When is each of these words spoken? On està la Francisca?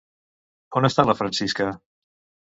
On 0.79 0.87
està 0.87 1.05
la 1.09 1.15
Francisca? 1.19 1.67